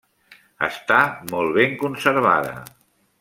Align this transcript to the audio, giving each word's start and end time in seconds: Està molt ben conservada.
Està 0.67 0.97
molt 1.33 1.53
ben 1.61 1.77
conservada. 1.85 2.57